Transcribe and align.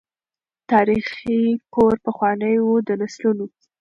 تاریخي 0.71 1.39
کور 1.75 1.93
پخوانی 2.05 2.55
وو 2.61 2.75
د 2.87 2.89
نسلونو 3.01 3.45